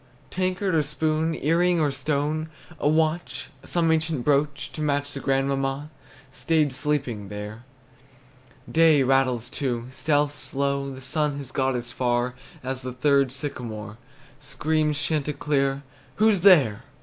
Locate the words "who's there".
16.15-16.83